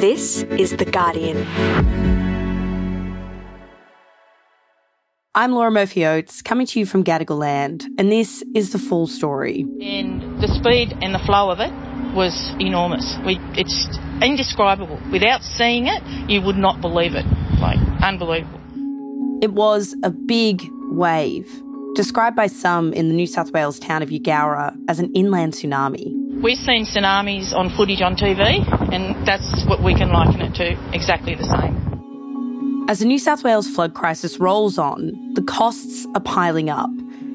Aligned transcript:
This 0.00 0.44
is 0.44 0.70
The 0.78 0.86
Guardian. 0.86 1.46
I'm 5.34 5.52
Laura 5.52 5.70
Murphy 5.70 6.06
Oates, 6.06 6.40
coming 6.40 6.66
to 6.68 6.78
you 6.78 6.86
from 6.86 7.04
Gadigal 7.04 7.38
land, 7.38 7.86
and 7.98 8.10
this 8.10 8.42
is 8.54 8.72
the 8.72 8.78
full 8.78 9.06
story. 9.06 9.66
And 9.82 10.40
the 10.40 10.48
speed 10.48 10.96
and 11.02 11.14
the 11.14 11.18
flow 11.18 11.50
of 11.50 11.60
it 11.60 11.70
was 12.14 12.54
enormous. 12.58 13.18
We, 13.26 13.38
it's 13.52 13.98
indescribable. 14.22 14.98
Without 15.12 15.42
seeing 15.42 15.86
it, 15.86 16.02
you 16.30 16.40
would 16.40 16.56
not 16.56 16.80
believe 16.80 17.14
it. 17.14 17.26
Like, 17.60 17.78
unbelievable. 18.02 18.58
It 19.42 19.52
was 19.52 19.94
a 20.02 20.08
big 20.08 20.62
wave, 20.84 21.46
described 21.94 22.36
by 22.36 22.46
some 22.46 22.94
in 22.94 23.10
the 23.10 23.14
New 23.14 23.26
South 23.26 23.52
Wales 23.52 23.78
town 23.78 24.02
of 24.02 24.08
Eugowra 24.08 24.74
as 24.88 24.98
an 24.98 25.12
inland 25.12 25.52
tsunami. 25.52 26.19
We've 26.42 26.56
seen 26.56 26.86
tsunamis 26.86 27.54
on 27.54 27.68
footage 27.68 28.00
on 28.00 28.16
TV, 28.16 28.64
and 28.94 29.26
that's 29.26 29.66
what 29.66 29.82
we 29.82 29.94
can 29.94 30.10
liken 30.10 30.40
it 30.40 30.54
to 30.54 30.94
exactly 30.94 31.34
the 31.34 31.44
same. 31.44 32.86
As 32.88 33.00
the 33.00 33.04
New 33.04 33.18
South 33.18 33.44
Wales 33.44 33.68
flood 33.68 33.92
crisis 33.92 34.40
rolls 34.40 34.78
on, 34.78 35.34
the 35.34 35.42
costs 35.42 36.06
are 36.14 36.20
piling 36.20 36.70
up. 36.70 36.88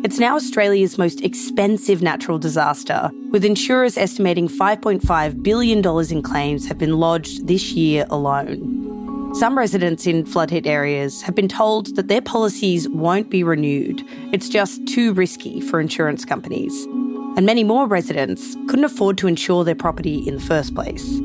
It's 0.04 0.18
now 0.18 0.36
Australia's 0.36 0.98
most 0.98 1.22
expensive 1.22 2.02
natural 2.02 2.40
disaster, 2.40 3.12
with 3.30 3.46
insurers 3.46 3.96
estimating 3.96 4.48
$5.5 4.48 5.44
billion 5.44 5.86
in 6.10 6.24
claims 6.24 6.68
have 6.68 6.80
been 6.80 6.98
lodged 6.98 7.46
this 7.46 7.74
year 7.74 8.08
alone. 8.10 9.36
Some 9.36 9.56
residents 9.56 10.08
in 10.08 10.26
flood 10.26 10.50
hit 10.50 10.66
areas 10.66 11.22
have 11.22 11.36
been 11.36 11.48
told 11.48 11.96
that 11.96 12.08
their 12.08 12.22
policies 12.22 12.90
won't 12.90 13.30
be 13.30 13.44
renewed. 13.44 14.04
It's 14.34 14.50
just 14.50 14.88
too 14.88 15.14
risky 15.14 15.62
for 15.62 15.80
insurance 15.80 16.26
companies 16.26 16.88
and 17.36 17.46
many 17.46 17.64
more 17.64 17.88
residents 17.88 18.56
couldn't 18.68 18.86
afford 18.86 19.18
to 19.18 19.28
insure 19.28 19.64
their 19.64 19.76
property 19.76 20.20
in 20.28 20.36
the 20.36 20.42
first 20.42 20.74
place. 20.74 21.22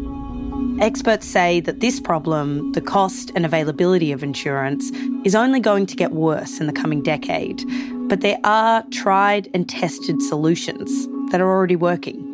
Experts 0.80 1.26
say 1.26 1.60
that 1.60 1.80
this 1.80 2.00
problem, 2.00 2.72
the 2.72 2.80
cost 2.80 3.30
and 3.34 3.44
availability 3.44 4.12
of 4.12 4.22
insurance, 4.22 4.90
is 5.24 5.34
only 5.34 5.60
going 5.60 5.86
to 5.86 5.94
get 5.94 6.12
worse 6.12 6.58
in 6.58 6.66
the 6.66 6.72
coming 6.72 7.02
decade. 7.02 7.62
But 8.08 8.22
there 8.22 8.38
are 8.44 8.82
tried 8.90 9.48
and 9.52 9.68
tested 9.68 10.22
solutions 10.22 11.06
that 11.30 11.40
are 11.40 11.48
already 11.48 11.76
working. 11.76 12.26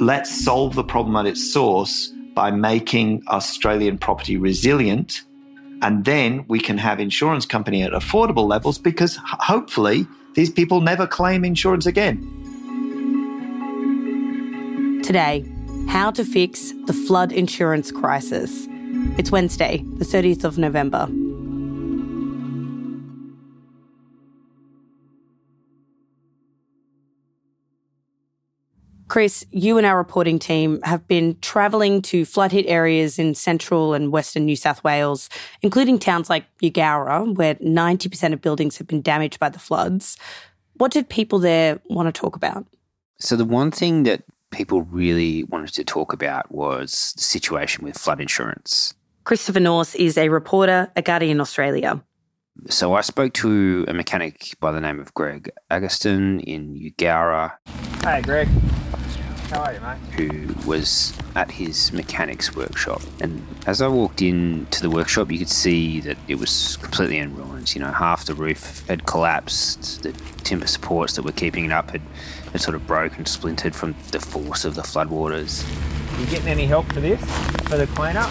Let's 0.00 0.44
solve 0.44 0.74
the 0.74 0.84
problem 0.84 1.16
at 1.16 1.26
its 1.26 1.52
source 1.52 2.12
by 2.34 2.50
making 2.50 3.22
Australian 3.28 3.98
property 3.98 4.36
resilient. 4.36 5.22
And 5.80 6.04
then 6.04 6.44
we 6.46 6.60
can 6.60 6.78
have 6.78 7.00
insurance 7.00 7.46
company 7.46 7.82
at 7.82 7.92
affordable 7.92 8.46
levels 8.46 8.78
because 8.78 9.18
hopefully 9.24 10.06
these 10.34 10.50
people 10.50 10.80
never 10.80 11.06
claim 11.06 11.44
insurance 11.44 11.86
again. 11.86 12.37
Today, 15.08 15.42
how 15.88 16.10
to 16.10 16.22
fix 16.22 16.74
the 16.84 16.92
flood 16.92 17.32
insurance 17.32 17.90
crisis. 17.90 18.68
It's 19.16 19.30
Wednesday, 19.30 19.82
the 19.96 20.04
30th 20.04 20.44
of 20.44 20.58
November. 20.58 21.08
Chris, 29.08 29.46
you 29.50 29.78
and 29.78 29.86
our 29.86 29.96
reporting 29.96 30.38
team 30.38 30.78
have 30.82 31.08
been 31.08 31.38
travelling 31.40 32.02
to 32.02 32.26
flood 32.26 32.52
hit 32.52 32.66
areas 32.66 33.18
in 33.18 33.34
central 33.34 33.94
and 33.94 34.12
western 34.12 34.44
New 34.44 34.56
South 34.56 34.84
Wales, 34.84 35.30
including 35.62 35.98
towns 35.98 36.28
like 36.28 36.44
Eugowra, 36.62 37.34
where 37.34 37.54
90% 37.54 38.34
of 38.34 38.42
buildings 38.42 38.76
have 38.76 38.86
been 38.86 39.00
damaged 39.00 39.40
by 39.40 39.48
the 39.48 39.58
floods. 39.58 40.18
What 40.74 40.92
did 40.92 41.08
people 41.08 41.38
there 41.38 41.80
want 41.88 42.14
to 42.14 42.20
talk 42.20 42.36
about? 42.36 42.66
So, 43.18 43.36
the 43.36 43.46
one 43.46 43.70
thing 43.70 44.02
that 44.02 44.22
people 44.50 44.82
really 44.82 45.44
wanted 45.44 45.74
to 45.74 45.84
talk 45.84 46.12
about 46.12 46.50
was 46.50 47.12
the 47.16 47.22
situation 47.22 47.84
with 47.84 47.96
flood 47.96 48.20
insurance. 48.20 48.94
Christopher 49.24 49.60
Knaus 49.60 49.94
is 49.94 50.16
a 50.16 50.28
reporter 50.28 50.90
at 50.96 51.04
Guardian 51.04 51.40
Australia. 51.40 52.02
So 52.68 52.94
I 52.94 53.02
spoke 53.02 53.34
to 53.34 53.84
a 53.86 53.92
mechanic 53.92 54.56
by 54.58 54.72
the 54.72 54.80
name 54.80 54.98
of 54.98 55.14
Greg 55.14 55.50
Agustin 55.70 56.40
in 56.40 56.74
Eugowra. 56.74 57.52
Hey, 58.02 58.20
Greg. 58.22 58.48
How 59.50 59.60
are 59.60 59.72
you, 59.74 59.80
mate? 59.80 59.98
Who 60.16 60.68
was 60.68 61.14
at 61.38 61.50
his 61.52 61.92
mechanic's 61.92 62.54
workshop. 62.56 63.00
And 63.20 63.46
as 63.66 63.80
I 63.80 63.86
walked 63.86 64.20
into 64.20 64.82
the 64.82 64.90
workshop, 64.90 65.30
you 65.30 65.38
could 65.38 65.48
see 65.48 66.00
that 66.00 66.18
it 66.26 66.34
was 66.34 66.76
completely 66.78 67.18
in 67.18 67.34
ruins. 67.34 67.74
You 67.74 67.80
know, 67.80 67.92
half 67.92 68.24
the 68.24 68.34
roof 68.34 68.86
had 68.88 69.06
collapsed, 69.06 70.02
the 70.02 70.12
timber 70.42 70.66
supports 70.66 71.14
that 71.14 71.22
were 71.22 71.32
keeping 71.32 71.64
it 71.64 71.72
up 71.72 71.92
had, 71.92 72.02
had 72.52 72.60
sort 72.60 72.74
of 72.74 72.86
broken, 72.86 73.26
splintered 73.26 73.74
from 73.74 73.94
the 74.10 74.20
force 74.20 74.64
of 74.64 74.74
the 74.74 74.82
floodwaters. 74.82 75.64
You 76.18 76.26
getting 76.26 76.48
any 76.48 76.66
help 76.66 76.90
for 76.92 77.00
this, 77.00 77.20
for 77.68 77.76
the 77.76 77.86
cleanup? 77.88 78.30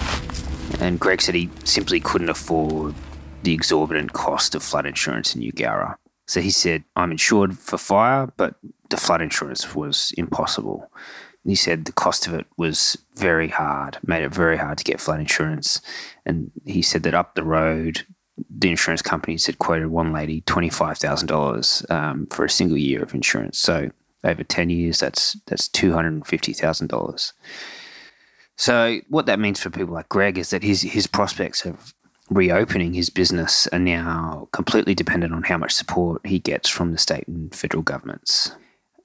And 0.81 0.99
Greg 0.99 1.21
said 1.21 1.35
he 1.35 1.49
simply 1.63 1.99
couldn't 1.99 2.29
afford 2.29 2.93
the 3.43 3.53
exorbitant 3.53 4.13
cost 4.13 4.55
of 4.55 4.63
flood 4.63 4.85
insurance 4.85 5.35
in 5.35 5.41
Eugowra. 5.41 5.95
So 6.27 6.41
he 6.41 6.51
said, 6.51 6.83
I'm 6.95 7.11
insured 7.11 7.57
for 7.57 7.77
fire, 7.77 8.31
but 8.35 8.55
the 8.89 8.97
flood 8.97 9.21
insurance 9.21 9.73
was 9.73 10.11
impossible. 10.17 10.91
And 11.43 11.51
he 11.51 11.55
said 11.55 11.85
the 11.85 11.93
cost 11.93 12.27
of 12.27 12.33
it 12.33 12.45
was 12.57 12.97
very 13.15 13.47
hard, 13.47 13.97
made 14.05 14.23
it 14.23 14.33
very 14.33 14.57
hard 14.57 14.77
to 14.79 14.83
get 14.83 14.99
flood 14.99 15.21
insurance. 15.21 15.79
And 16.25 16.51
he 16.65 16.81
said 16.81 17.03
that 17.03 17.13
up 17.13 17.35
the 17.35 17.43
road, 17.43 18.05
the 18.49 18.69
insurance 18.69 19.01
companies 19.01 19.45
had 19.45 19.59
quoted 19.59 19.87
one 19.87 20.11
lady 20.11 20.41
$25,000 20.41 21.89
um, 21.89 22.25
for 22.27 22.43
a 22.43 22.49
single 22.49 22.77
year 22.77 23.01
of 23.01 23.13
insurance. 23.13 23.57
So 23.57 23.89
over 24.27 24.43
10 24.43 24.69
years, 24.69 24.99
that's, 24.99 25.37
that's 25.47 25.69
$250,000. 25.69 27.33
So 28.57 28.99
what 29.07 29.27
that 29.27 29.39
means 29.39 29.59
for 29.59 29.69
people 29.69 29.93
like 29.93 30.09
Greg 30.09 30.37
is 30.37 30.49
that 30.49 30.63
his, 30.63 30.81
his 30.81 31.07
prospects 31.07 31.65
of 31.65 31.93
reopening 32.29 32.93
his 32.93 33.09
business 33.09 33.67
are 33.67 33.79
now 33.79 34.49
completely 34.51 34.93
dependent 34.93 35.33
on 35.33 35.43
how 35.43 35.57
much 35.57 35.73
support 35.73 36.25
he 36.25 36.39
gets 36.39 36.69
from 36.69 36.91
the 36.91 36.97
state 36.97 37.27
and 37.27 37.53
federal 37.53 37.83
governments. 37.83 38.51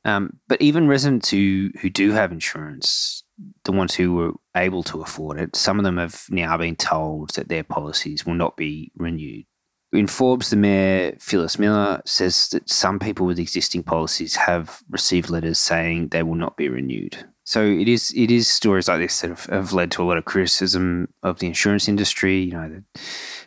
Um, 0.04 0.40
but 0.48 0.60
even 0.60 0.88
residents 0.88 1.30
who, 1.30 1.70
who 1.80 1.88
do 1.88 2.10
have 2.12 2.32
insurance, 2.32 3.22
the 3.64 3.72
ones 3.72 3.94
who 3.94 4.14
were 4.14 4.32
able 4.56 4.82
to 4.84 5.00
afford 5.00 5.38
it, 5.38 5.54
some 5.54 5.78
of 5.78 5.84
them 5.84 5.98
have 5.98 6.24
now 6.28 6.56
been 6.56 6.74
told 6.74 7.30
that 7.34 7.48
their 7.48 7.62
policies 7.62 8.26
will 8.26 8.34
not 8.34 8.56
be 8.56 8.90
renewed. 8.96 9.44
In 9.92 10.06
Forbes, 10.06 10.48
the 10.48 10.56
mayor, 10.56 11.14
Phyllis 11.20 11.58
Miller, 11.58 12.00
says 12.06 12.48
that 12.48 12.70
some 12.70 12.98
people 12.98 13.26
with 13.26 13.38
existing 13.38 13.82
policies 13.82 14.36
have 14.36 14.82
received 14.88 15.28
letters 15.28 15.58
saying 15.58 16.08
they 16.08 16.22
will 16.22 16.34
not 16.34 16.56
be 16.56 16.68
renewed. 16.68 17.26
So 17.44 17.62
it 17.62 17.88
is 17.88 18.12
it 18.16 18.30
is 18.30 18.48
stories 18.48 18.88
like 18.88 19.00
this 19.00 19.20
that 19.20 19.28
have, 19.28 19.44
have 19.46 19.72
led 19.72 19.90
to 19.92 20.02
a 20.02 20.04
lot 20.04 20.16
of 20.16 20.24
criticism 20.24 21.12
of 21.22 21.40
the 21.40 21.46
insurance 21.46 21.88
industry. 21.88 22.38
You 22.38 22.52
know, 22.52 22.82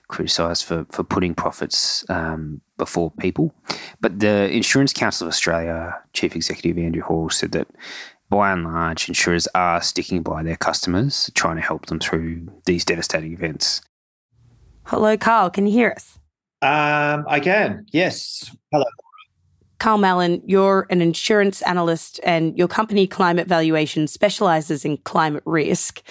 criticised 0.07 0.66
for 0.66 0.85
for 0.91 1.03
putting 1.03 1.34
profits 1.34 2.05
um, 2.09 2.61
before 2.78 3.09
people. 3.09 3.55
But 4.01 4.19
the 4.19 4.51
Insurance 4.51 4.94
Council 4.94 5.28
of 5.28 5.31
Australia 5.31 6.00
Chief 6.13 6.35
Executive 6.35 6.78
Andrew 6.78 7.01
Hall 7.01 7.29
said 7.29 7.53
that 7.53 7.67
by 8.29 8.51
and 8.51 8.66
large, 8.66 9.07
insurers 9.07 9.47
are 9.55 9.81
sticking 9.81 10.22
by 10.22 10.44
their 10.44 10.57
customers, 10.57 11.31
trying 11.35 11.55
to 11.55 11.61
help 11.61 11.85
them 11.85 12.00
through 12.00 12.50
these 12.66 12.84
devastating 12.84 13.34
events. 13.34 13.81
Hello, 14.85 15.17
Karl. 15.17 15.50
Can 15.50 15.67
you 15.67 15.73
hear 15.73 15.91
us? 15.95 16.19
Um, 16.65 17.25
I 17.27 17.39
can. 17.39 17.85
Yes. 17.91 18.49
Hello. 18.71 18.85
Karl 19.77 19.99
Mallon, 19.99 20.41
you're 20.47 20.87
an 20.89 20.99
insurance 20.99 21.61
analyst 21.61 22.19
and 22.23 22.57
your 22.57 22.67
company 22.67 23.05
Climate 23.05 23.47
Valuation 23.47 24.07
specializes 24.07 24.83
in 24.83 24.97
climate 24.97 25.43
risk. 25.45 26.01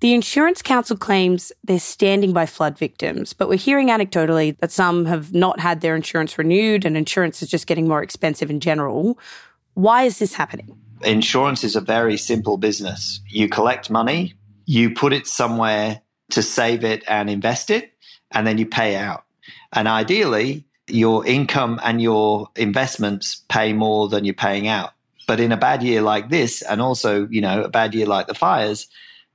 The 0.00 0.14
Insurance 0.14 0.62
Council 0.62 0.96
claims 0.96 1.52
they're 1.64 1.78
standing 1.78 2.32
by 2.32 2.46
flood 2.46 2.78
victims, 2.78 3.34
but 3.34 3.50
we're 3.50 3.58
hearing 3.58 3.88
anecdotally 3.88 4.56
that 4.60 4.72
some 4.72 5.04
have 5.04 5.34
not 5.34 5.60
had 5.60 5.82
their 5.82 5.94
insurance 5.94 6.38
renewed 6.38 6.86
and 6.86 6.96
insurance 6.96 7.42
is 7.42 7.50
just 7.50 7.66
getting 7.66 7.86
more 7.86 8.02
expensive 8.02 8.48
in 8.48 8.60
general. 8.60 9.18
Why 9.74 10.04
is 10.04 10.18
this 10.18 10.32
happening? 10.32 10.74
Insurance 11.04 11.62
is 11.62 11.76
a 11.76 11.80
very 11.82 12.16
simple 12.16 12.56
business. 12.56 13.20
You 13.28 13.50
collect 13.50 13.90
money, 13.90 14.32
you 14.64 14.94
put 14.94 15.12
it 15.12 15.26
somewhere 15.26 16.00
to 16.30 16.42
save 16.42 16.84
it 16.84 17.04
and 17.06 17.28
invest 17.28 17.68
it, 17.68 17.92
and 18.30 18.46
then 18.46 18.56
you 18.56 18.64
pay 18.64 18.96
out. 18.96 19.24
And 19.72 19.88
ideally, 19.88 20.64
your 20.86 21.26
income 21.26 21.80
and 21.82 22.02
your 22.02 22.48
investments 22.56 23.44
pay 23.48 23.72
more 23.72 24.08
than 24.08 24.24
you're 24.24 24.34
paying 24.34 24.66
out. 24.68 24.92
But 25.26 25.40
in 25.40 25.52
a 25.52 25.56
bad 25.56 25.82
year 25.82 26.02
like 26.02 26.28
this, 26.28 26.62
and 26.62 26.80
also, 26.80 27.28
you 27.28 27.40
know, 27.40 27.62
a 27.62 27.68
bad 27.68 27.94
year 27.94 28.06
like 28.06 28.26
the 28.26 28.34
fires, 28.34 28.88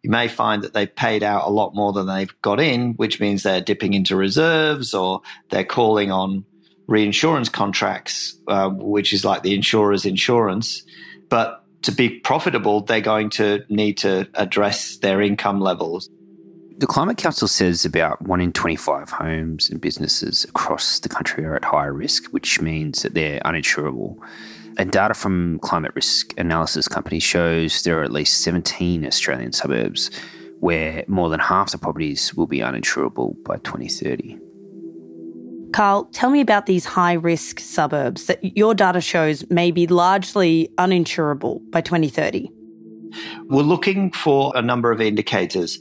you 0.03 0.09
may 0.09 0.27
find 0.27 0.63
that 0.63 0.73
they've 0.73 0.93
paid 0.93 1.23
out 1.23 1.47
a 1.47 1.49
lot 1.49 1.73
more 1.73 1.93
than 1.93 2.05
they've 2.05 2.41
got 2.41 2.59
in, 2.59 2.93
which 2.93 3.19
means 3.19 3.43
they're 3.43 3.61
dipping 3.61 3.93
into 3.93 4.15
reserves 4.15 4.93
or 4.93 5.21
they're 5.49 5.63
calling 5.63 6.11
on 6.11 6.45
reinsurance 6.87 7.49
contracts, 7.49 8.37
uh, 8.47 8.69
which 8.69 9.13
is 9.13 9.25
like 9.25 9.41
the 9.41 9.55
insurer's 9.55 10.05
insurance. 10.05 10.83
But 11.29 11.63
to 11.83 11.91
be 11.91 12.19
profitable, 12.19 12.81
they're 12.81 13.01
going 13.01 13.29
to 13.31 13.63
need 13.69 13.97
to 13.99 14.27
address 14.33 14.97
their 14.97 15.21
income 15.21 15.59
levels. 15.59 16.09
The 16.77 16.87
Climate 16.87 17.17
Council 17.17 17.47
says 17.47 17.85
about 17.85 18.21
one 18.21 18.41
in 18.41 18.51
25 18.51 19.09
homes 19.09 19.69
and 19.69 19.79
businesses 19.79 20.43
across 20.43 20.99
the 20.99 21.07
country 21.07 21.45
are 21.45 21.55
at 21.55 21.63
higher 21.63 21.93
risk, 21.93 22.25
which 22.33 22.59
means 22.59 23.01
that 23.01 23.13
they're 23.13 23.39
uninsurable. 23.45 24.17
And 24.77 24.91
data 24.91 25.13
from 25.13 25.59
climate 25.59 25.93
risk 25.95 26.33
analysis 26.37 26.89
company 26.89 27.19
shows 27.19 27.83
there 27.83 28.01
are 28.01 28.03
at 28.03 28.11
least 28.11 28.41
17 28.41 29.05
Australian 29.05 29.53
suburbs 29.53 30.11
where 30.59 31.05
more 31.07 31.29
than 31.29 31.39
half 31.39 31.71
the 31.71 31.77
properties 31.77 32.33
will 32.33 32.47
be 32.47 32.59
uninsurable 32.59 33.41
by 33.45 33.55
2030. 33.57 34.37
Karl, 35.71 36.05
tell 36.11 36.29
me 36.29 36.41
about 36.41 36.65
these 36.65 36.83
high 36.83 37.13
risk 37.13 37.61
suburbs 37.61 38.25
that 38.25 38.57
your 38.57 38.73
data 38.73 38.99
shows 38.99 39.49
may 39.49 39.71
be 39.71 39.87
largely 39.87 40.69
uninsurable 40.77 41.61
by 41.71 41.79
2030. 41.79 42.49
We're 43.45 43.61
looking 43.61 44.11
for 44.11 44.51
a 44.55 44.61
number 44.61 44.91
of 44.91 44.99
indicators. 44.99 45.79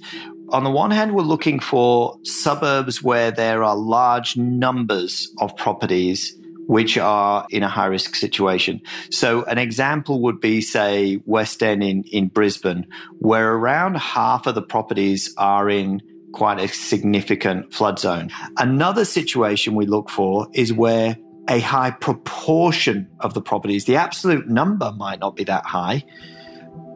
On 0.55 0.63
the 0.63 0.71
one 0.71 0.93
hand, 0.93 1.17
we're 1.17 1.25
looking 1.25 1.59
for 1.59 2.17
suburbs 2.23 3.03
where 3.03 3.33
there 3.33 3.65
are 3.65 3.75
large 3.75 4.37
numbers 4.37 5.35
of 5.41 5.57
properties 5.57 6.33
which 6.69 6.97
are 6.97 7.45
in 7.51 7.65
a 7.65 7.69
high 7.69 7.87
risk 7.87 8.15
situation. 8.15 8.81
So 9.11 9.43
an 9.47 9.59
example 9.59 10.23
would 10.23 10.39
be, 10.39 10.61
say, 10.61 11.21
West 11.27 11.61
End 11.61 11.83
in, 11.83 12.05
in 12.05 12.29
Brisbane, 12.29 12.87
where 13.19 13.55
around 13.55 13.97
half 13.97 14.47
of 14.47 14.55
the 14.55 14.63
properties 14.63 15.35
are 15.37 15.69
in 15.69 16.01
quite 16.33 16.61
a 16.61 16.69
significant 16.69 17.75
flood 17.75 17.99
zone. 17.99 18.31
Another 18.57 19.05
situation 19.05 19.75
we 19.75 19.87
look 19.87 20.09
for 20.09 20.47
is 20.55 20.73
where 20.73 21.17
a 21.49 21.59
high 21.59 21.91
proportion 21.91 23.09
of 23.19 23.35
the 23.35 23.43
properties, 23.43 23.87
the 23.87 23.97
absolute 23.97 24.49
number 24.49 24.93
might 24.93 25.19
not 25.19 25.35
be 25.35 25.43
that 25.43 25.67
high, 25.67 26.05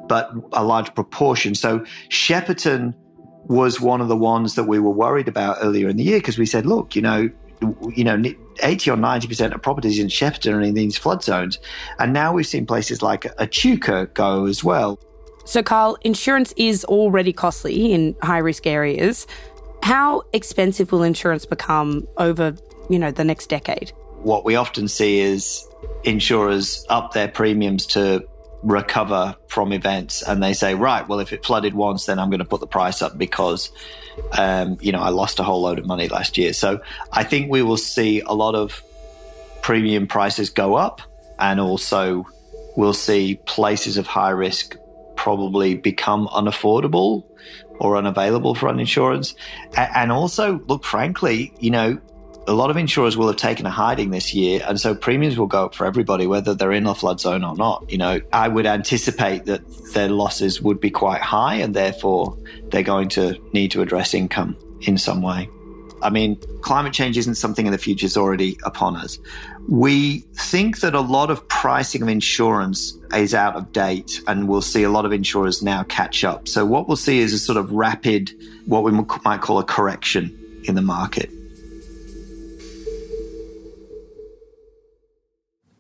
but 0.07 0.31
a 0.53 0.63
large 0.63 0.95
proportion. 0.95 1.57
So 1.57 1.81
Shepparton 2.09 2.95
was 3.49 3.81
one 3.81 4.01
of 4.01 4.09
the 4.09 4.17
ones 4.17 4.55
that 4.55 4.65
we 4.65 4.79
were 4.79 4.91
worried 4.91 5.27
about 5.27 5.59
earlier 5.61 5.89
in 5.89 5.97
the 5.97 6.05
year 6.05 6.19
because 6.19 6.39
we 6.39 6.47
said, 6.47 6.67
look, 6.67 6.95
you 6.95 7.03
know, 7.03 7.31
you 7.95 8.05
know, 8.05 8.23
80 8.63 8.91
or 8.91 8.97
90% 8.97 9.55
of 9.55 9.63
properties 9.63 9.99
in 9.99 10.07
Shepparton 10.09 10.55
are 10.55 10.61
in 10.61 10.75
these 10.75 10.97
flood 10.97 11.25
zones. 11.25 11.59
And 11.99 12.13
now 12.13 12.33
we've 12.33 12.47
seen 12.47 12.67
places 12.67 13.03
like 13.03 13.27
Echuca 13.39 14.09
go 14.15 14.45
as 14.47 14.63
well. 14.63 14.99
So, 15.45 15.63
Karl, 15.63 15.97
insurance 16.03 16.53
is 16.57 16.85
already 16.85 17.33
costly 17.33 17.93
in 17.93 18.15
high 18.23 18.39
risk 18.39 18.67
areas. 18.67 19.27
How 19.83 20.23
expensive 20.33 20.93
will 20.93 21.03
insurance 21.03 21.47
become 21.47 22.07
over, 22.19 22.55
you 22.91 22.99
know, 22.99 23.11
the 23.11 23.25
next 23.25 23.49
decade? 23.49 23.91
What 24.23 24.45
we 24.45 24.57
often 24.57 24.89
see 24.89 25.21
is 25.21 25.67
insurers 26.05 26.85
up 26.91 27.13
their 27.13 27.29
premiums 27.29 27.87
to 27.87 28.29
recover 28.63 29.37
from 29.47 29.73
events 29.73 30.23
and 30.23 30.43
they 30.43 30.53
say 30.53 30.75
right 30.75 31.07
well 31.09 31.21
if 31.21 31.33
it 31.33 31.45
flooded 31.45 31.75
once 31.75 32.07
then 32.07 32.19
i'm 32.19 32.29
going 32.29 32.41
to 32.41 32.45
put 32.45 32.61
the 32.61 32.67
price 32.67 33.03
up 33.03 33.17
because 33.17 33.71
um, 34.33 34.77
you 34.81 34.91
know 34.91 34.99
i 34.99 35.11
lost 35.11 35.39
a 35.39 35.45
whole 35.45 35.63
load 35.63 35.79
of 35.79 35.87
money 35.87 36.09
last 36.09 36.37
year. 36.37 36.53
So 36.53 36.81
i 37.13 37.23
think 37.23 37.51
we 37.51 37.63
will 37.63 37.77
see 37.77 38.21
a 38.21 38.33
lot 38.33 38.55
of 38.55 38.83
premium 39.63 40.07
prices 40.07 40.51
go 40.51 40.75
up 40.75 41.01
and 41.39 41.61
also 41.61 42.27
we'll 42.77 42.95
see 42.95 43.37
places 43.47 43.97
of 43.97 44.07
high 44.07 44.31
risk 44.31 44.77
probably 45.15 45.77
become 45.77 46.27
unaffordable 46.29 47.25
or 47.81 47.97
unavailable 47.97 48.55
for 48.55 48.69
uninsurance. 48.69 49.35
And 49.77 50.11
also 50.11 50.59
look 50.67 50.85
frankly 50.85 51.53
you 51.61 51.71
know 51.71 52.01
a 52.49 52.55
lot 52.55 52.71
of 52.71 52.77
insurers 52.79 53.17
will 53.17 53.27
have 53.27 53.37
taken 53.37 53.67
a 53.67 53.71
hiding 53.71 54.11
this 54.11 54.33
year, 54.33 54.63
and 54.67 54.81
so 54.81 54.95
premiums 54.95 55.39
will 55.39 55.47
go 55.47 55.67
up 55.67 55.75
for 55.75 55.87
everybody, 55.87 56.27
whether 56.27 56.55
they're 56.55 56.73
in 56.73 56.87
a 56.87 56.95
flood 56.95 57.21
zone 57.21 57.45
or 57.45 57.55
not. 57.55 57.85
You 57.91 57.99
know, 57.99 58.21
I 58.33 58.49
would 58.49 58.65
anticipate 58.65 59.45
that 59.45 59.61
their 59.93 60.09
losses 60.09 60.63
would 60.63 60.81
be 60.81 60.91
quite 60.91 61.21
high, 61.21 61.57
and 61.57 61.75
therefore 61.75 62.37
they're 62.71 62.83
going 62.83 63.11
to 63.11 63.39
need 63.53 63.71
to 63.73 63.83
address 63.83 64.15
income 64.15 64.57
in 64.81 64.97
some 64.97 65.21
way. 65.21 65.49
I 66.01 66.11
mean, 66.11 66.37
climate 66.63 66.93
change 66.93 67.19
isn't 67.19 67.35
something 67.35 67.67
in 67.67 67.73
the 67.73 67.79
future 67.79 68.07
is 68.07 68.17
already 68.17 68.57
upon 68.65 68.97
us. 68.97 69.19
We 69.69 70.21
think 70.35 70.81
that 70.81 70.95
a 70.95 71.01
lot 71.01 71.31
of 71.31 71.47
pricing 71.49 72.03
of 72.03 72.09
insurance 72.09 72.97
is 73.13 73.35
out 73.35 73.57
of 73.57 73.73
date, 73.73 74.23
and 74.27 74.49
we'll 74.49 74.63
see 74.63 74.85
a 74.85 74.91
lot 74.91 75.05
of 75.05 75.13
insurers 75.13 75.63
now 75.63 75.83
catch 75.83 76.25
up. 76.25 76.49
So, 76.49 76.65
what 76.65 76.89
we'll 76.89 76.97
see 76.97 77.19
is 77.19 77.35
a 77.35 77.39
sort 77.39 77.59
of 77.59 77.73
rapid, 77.73 78.33
what 78.65 78.85
we 78.85 78.93
might 78.93 79.43
call 79.43 79.59
a 79.59 79.65
correction 79.65 80.35
in 80.65 80.75
the 80.75 80.83
market. 80.83 81.31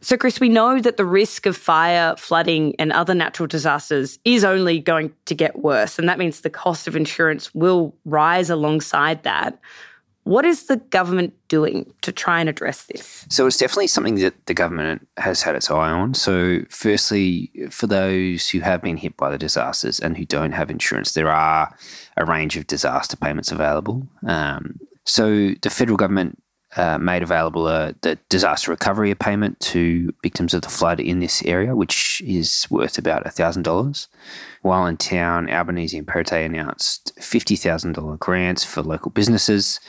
So, 0.08 0.16
Chris, 0.16 0.40
we 0.40 0.48
know 0.48 0.80
that 0.80 0.96
the 0.96 1.04
risk 1.04 1.44
of 1.44 1.54
fire, 1.54 2.16
flooding, 2.16 2.74
and 2.78 2.92
other 2.92 3.14
natural 3.14 3.46
disasters 3.46 4.18
is 4.24 4.42
only 4.42 4.80
going 4.80 5.12
to 5.26 5.34
get 5.34 5.58
worse. 5.58 5.98
And 5.98 6.08
that 6.08 6.18
means 6.18 6.40
the 6.40 6.48
cost 6.48 6.88
of 6.88 6.96
insurance 6.96 7.54
will 7.54 7.94
rise 8.06 8.48
alongside 8.48 9.22
that. 9.24 9.60
What 10.24 10.46
is 10.46 10.64
the 10.64 10.78
government 10.78 11.34
doing 11.48 11.92
to 12.00 12.10
try 12.10 12.40
and 12.40 12.48
address 12.48 12.86
this? 12.86 13.26
So, 13.28 13.46
it's 13.46 13.58
definitely 13.58 13.88
something 13.88 14.14
that 14.14 14.46
the 14.46 14.54
government 14.54 15.06
has 15.18 15.42
had 15.42 15.54
its 15.54 15.70
eye 15.70 15.90
on. 15.90 16.14
So, 16.14 16.60
firstly, 16.70 17.52
for 17.68 17.86
those 17.86 18.48
who 18.48 18.60
have 18.60 18.80
been 18.80 18.96
hit 18.96 19.14
by 19.18 19.30
the 19.30 19.36
disasters 19.36 20.00
and 20.00 20.16
who 20.16 20.24
don't 20.24 20.52
have 20.52 20.70
insurance, 20.70 21.12
there 21.12 21.30
are 21.30 21.76
a 22.16 22.24
range 22.24 22.56
of 22.56 22.66
disaster 22.66 23.18
payments 23.18 23.52
available. 23.52 24.08
Um, 24.26 24.80
so, 25.04 25.50
the 25.60 25.68
federal 25.68 25.98
government 25.98 26.42
uh, 26.76 26.98
made 26.98 27.22
available 27.22 27.64
the 27.64 28.18
disaster 28.28 28.70
recovery 28.70 29.14
payment 29.14 29.58
to 29.60 30.12
victims 30.22 30.52
of 30.52 30.62
the 30.62 30.68
flood 30.68 31.00
in 31.00 31.20
this 31.20 31.42
area, 31.44 31.74
which 31.74 32.20
is 32.24 32.66
worth 32.70 32.98
about 32.98 33.24
$1,000. 33.24 34.06
While 34.62 34.86
in 34.86 34.96
town, 34.96 35.48
Albanese 35.48 35.96
and 35.96 36.06
Perrottet 36.06 36.44
announced 36.44 37.16
$50,000 37.18 38.18
grants 38.18 38.64
for 38.64 38.82
local 38.82 39.10
businesses, 39.10 39.80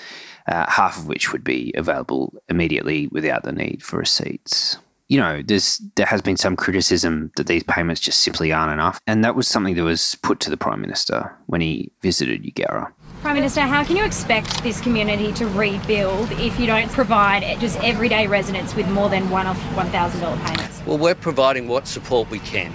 uh, 0.48 0.70
half 0.70 0.98
of 0.98 1.08
which 1.08 1.32
would 1.32 1.44
be 1.44 1.74
available 1.76 2.34
immediately 2.48 3.08
without 3.08 3.44
the 3.44 3.52
need 3.52 3.84
for 3.84 3.98
receipts. 3.98 4.78
You 5.10 5.20
know, 5.20 5.42
there's 5.42 5.82
there 5.96 6.06
has 6.06 6.22
been 6.22 6.38
some 6.38 6.56
criticism 6.56 7.32
that 7.36 7.48
these 7.48 7.64
payments 7.64 8.00
just 8.00 8.20
simply 8.20 8.54
aren't 8.54 8.74
enough, 8.74 9.02
and 9.08 9.24
that 9.24 9.36
was 9.36 9.48
something 9.48 9.74
that 9.74 9.84
was 9.84 10.16
put 10.22 10.40
to 10.42 10.52
the 10.52 10.58
Prime 10.58 10.82
Minister 10.82 11.36
when 11.48 11.62
he 11.62 11.92
visited 12.04 12.44
Eugowra. 12.44 12.92
Prime 13.22 13.36
Minister, 13.36 13.62
how 13.62 13.84
can 13.84 13.98
you 13.98 14.06
expect 14.06 14.64
this 14.64 14.80
community 14.80 15.34
to 15.34 15.48
rebuild 15.48 16.32
if 16.34 16.58
you 16.58 16.66
don't 16.66 16.90
provide 16.90 17.44
just 17.60 17.78
everyday 17.84 18.28
residents 18.28 18.76
with 18.76 18.88
more 18.88 19.10
than 19.10 19.30
one 19.30 19.46
off 19.46 19.60
$1,000 19.76 20.46
payments? 20.46 20.82
Well, 20.86 20.98
we're 20.98 21.16
providing 21.16 21.68
what 21.68 21.86
support 21.86 22.30
we 22.30 22.40
can 22.40 22.72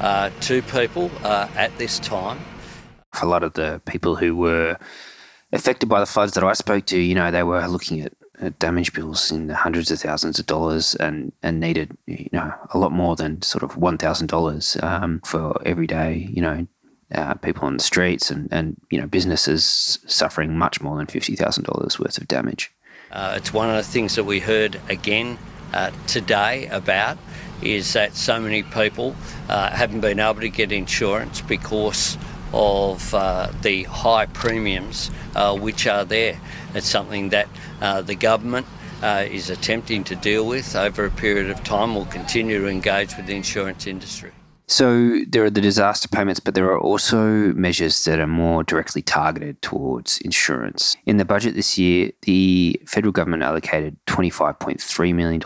uh, 0.00 0.30
to 0.42 0.62
people 0.62 1.10
uh, 1.24 1.48
at 1.56 1.76
this 1.76 1.98
time. 1.98 2.38
For 3.14 3.26
a 3.26 3.28
lot 3.28 3.42
of 3.42 3.54
the 3.54 3.82
people 3.84 4.14
who 4.14 4.36
were 4.36 4.78
affected 5.52 5.88
by 5.88 5.98
the 5.98 6.06
floods 6.06 6.34
that 6.34 6.44
I 6.44 6.52
spoke 6.52 6.86
to, 6.86 6.98
you 6.98 7.16
know, 7.16 7.32
they 7.32 7.42
were 7.42 7.66
looking 7.66 8.00
at, 8.00 8.12
at 8.40 8.56
damage 8.60 8.92
bills 8.92 9.32
in 9.32 9.48
the 9.48 9.56
hundreds 9.56 9.90
of 9.90 9.98
thousands 9.98 10.38
of 10.38 10.46
dollars 10.46 10.94
and, 10.94 11.32
and 11.42 11.58
needed, 11.58 11.98
you 12.06 12.28
know, 12.32 12.54
a 12.70 12.78
lot 12.78 12.92
more 12.92 13.16
than 13.16 13.42
sort 13.42 13.64
of 13.64 13.72
$1,000 13.72 14.84
um, 14.84 15.20
for 15.24 15.60
everyday, 15.66 16.30
you 16.32 16.40
know, 16.40 16.64
uh, 17.14 17.34
people 17.34 17.66
on 17.66 17.76
the 17.76 17.82
streets 17.82 18.30
and, 18.30 18.48
and 18.50 18.80
you 18.90 19.00
know 19.00 19.06
businesses 19.06 19.98
suffering 20.06 20.56
much 20.56 20.80
more 20.80 20.96
than 20.96 21.06
fifty 21.06 21.36
thousand 21.36 21.64
dollars 21.64 21.98
worth 21.98 22.18
of 22.18 22.28
damage. 22.28 22.72
Uh, 23.12 23.34
it's 23.36 23.52
one 23.52 23.70
of 23.70 23.76
the 23.76 23.82
things 23.82 24.16
that 24.16 24.24
we 24.24 24.40
heard 24.40 24.80
again 24.88 25.38
uh, 25.72 25.90
today 26.06 26.66
about 26.66 27.16
is 27.62 27.92
that 27.92 28.14
so 28.14 28.40
many 28.40 28.62
people 28.62 29.14
uh, 29.48 29.70
haven't 29.70 30.00
been 30.00 30.18
able 30.18 30.40
to 30.40 30.48
get 30.48 30.72
insurance 30.72 31.40
because 31.40 32.18
of 32.52 33.14
uh, 33.14 33.50
the 33.62 33.84
high 33.84 34.26
premiums 34.26 35.10
uh, 35.34 35.56
which 35.56 35.86
are 35.86 36.04
there. 36.04 36.38
It's 36.74 36.88
something 36.88 37.30
that 37.30 37.48
the 38.06 38.14
government 38.14 38.66
is 39.02 39.50
attempting 39.50 40.04
to 40.04 40.16
deal 40.16 40.46
with 40.46 40.76
over 40.76 41.04
a 41.06 41.10
period 41.10 41.50
of 41.50 41.62
time. 41.64 41.94
We'll 41.94 42.06
continue 42.06 42.60
to 42.60 42.68
engage 42.68 43.16
with 43.16 43.26
the 43.26 43.34
insurance 43.34 43.86
industry. 43.86 44.32
So 44.66 45.20
there 45.28 45.44
are 45.44 45.50
the 45.50 45.60
disaster 45.60 46.08
payments, 46.08 46.40
but 46.40 46.54
there 46.54 46.70
are 46.70 46.80
also 46.80 47.52
measures 47.52 48.04
that 48.04 48.18
are 48.18 48.26
more 48.26 48.64
directly 48.64 49.02
targeted 49.02 49.60
towards 49.60 50.18
insurance. 50.18 50.96
In 51.04 51.18
the 51.18 51.24
budget 51.24 51.54
this 51.54 51.76
year, 51.76 52.12
the 52.22 52.80
federal 52.86 53.12
government 53.12 53.42
allocated 53.42 53.96
$25.3 54.06 55.14
million 55.14 55.42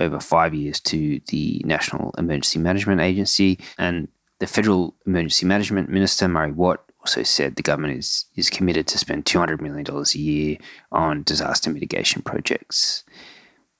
over 0.00 0.20
five 0.20 0.52
years 0.52 0.80
to 0.80 1.20
the 1.28 1.62
National 1.64 2.12
Emergency 2.18 2.58
Management 2.58 3.00
Agency. 3.00 3.58
And 3.78 4.08
the 4.40 4.46
Federal 4.46 4.94
Emergency 5.06 5.46
Management 5.46 5.88
Minister, 5.88 6.28
Murray 6.28 6.52
Watt, 6.52 6.82
also 7.00 7.22
said 7.22 7.54
the 7.54 7.62
government 7.62 7.96
is, 7.96 8.24
is 8.34 8.50
committed 8.50 8.88
to 8.88 8.98
spend 8.98 9.24
$200 9.24 9.60
million 9.60 9.86
a 9.88 10.18
year 10.18 10.56
on 10.90 11.22
disaster 11.22 11.70
mitigation 11.70 12.20
projects. 12.20 13.04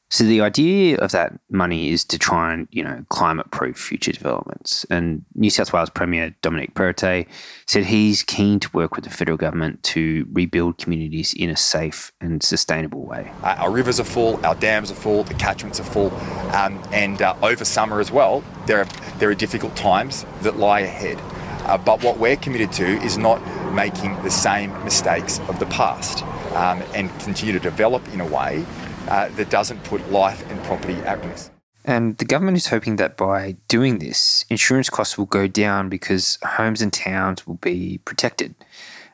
So 0.08 0.22
the 0.22 0.40
idea 0.40 0.98
of 0.98 1.10
that 1.10 1.32
money 1.50 1.90
is 1.90 2.04
to 2.04 2.18
try 2.18 2.52
and, 2.52 2.68
you 2.70 2.84
know, 2.84 3.04
climate 3.08 3.50
proof 3.50 3.76
future 3.76 4.12
developments. 4.12 4.86
And 4.88 5.24
New 5.34 5.50
South 5.50 5.72
Wales 5.72 5.90
Premier 5.90 6.34
Dominic 6.42 6.74
Perrottet 6.74 7.26
said 7.66 7.84
he's 7.84 8.22
keen 8.22 8.60
to 8.60 8.70
work 8.72 8.94
with 8.94 9.04
the 9.04 9.10
federal 9.10 9.36
government 9.36 9.82
to 9.84 10.26
rebuild 10.30 10.78
communities 10.78 11.34
in 11.34 11.50
a 11.50 11.56
safe 11.56 12.12
and 12.20 12.40
sustainable 12.40 13.04
way. 13.04 13.32
Uh, 13.42 13.56
our 13.58 13.70
rivers 13.70 13.98
are 13.98 14.04
full, 14.04 14.44
our 14.46 14.54
dams 14.54 14.92
are 14.92 14.94
full, 14.94 15.24
the 15.24 15.34
catchments 15.34 15.80
are 15.80 15.84
full, 15.84 16.14
um, 16.54 16.80
and 16.92 17.20
uh, 17.20 17.34
over 17.42 17.64
summer 17.64 17.98
as 17.98 18.12
well, 18.12 18.44
there 18.66 18.78
are, 18.78 18.86
there 19.18 19.28
are 19.28 19.34
difficult 19.34 19.74
times 19.74 20.24
that 20.42 20.56
lie 20.56 20.80
ahead. 20.80 21.18
Uh, 21.66 21.76
but 21.76 22.04
what 22.04 22.18
we're 22.18 22.36
committed 22.36 22.70
to 22.70 22.86
is 23.02 23.18
not 23.18 23.42
making 23.74 24.14
the 24.22 24.30
same 24.30 24.72
mistakes 24.84 25.40
of 25.48 25.58
the 25.58 25.66
past 25.66 26.22
um, 26.54 26.80
and 26.94 27.10
continue 27.18 27.52
to 27.52 27.58
develop 27.58 28.06
in 28.14 28.20
a 28.20 28.26
way 28.26 28.64
uh, 29.08 29.28
that 29.30 29.50
doesn't 29.50 29.82
put 29.84 30.10
life 30.10 30.48
and 30.50 30.62
property 30.64 30.94
at 31.00 31.24
risk. 31.24 31.52
And 31.84 32.18
the 32.18 32.24
government 32.24 32.56
is 32.56 32.66
hoping 32.66 32.96
that 32.96 33.16
by 33.16 33.56
doing 33.68 34.00
this, 34.00 34.44
insurance 34.50 34.90
costs 34.90 35.16
will 35.16 35.26
go 35.26 35.46
down 35.46 35.88
because 35.88 36.36
homes 36.42 36.82
and 36.82 36.92
towns 36.92 37.46
will 37.46 37.54
be 37.54 37.98
protected. 38.04 38.54